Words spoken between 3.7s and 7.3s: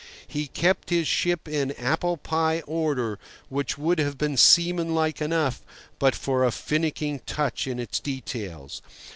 would have been seamanlike enough but for a finicking